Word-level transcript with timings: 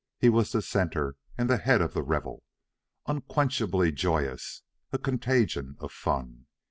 He 0.17 0.29
was 0.29 0.51
the 0.51 0.63
centre 0.63 1.15
and 1.37 1.47
the 1.47 1.57
head 1.57 1.79
of 1.79 1.93
the 1.93 2.01
revel, 2.01 2.41
unquenchably 3.05 3.91
joyous, 3.91 4.63
a 4.91 4.97
contagion 4.97 5.75
of 5.79 5.91
fun. 5.91 6.47